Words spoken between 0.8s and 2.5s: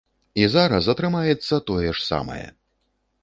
атрымаецца тое ж самае.